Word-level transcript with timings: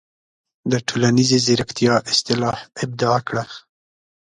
د"ټولنیزې 0.71 1.37
زیرکتیا" 1.47 1.95
اصطلاح 2.11 2.57
ابداع 2.83 3.17
کړه. 3.27 3.43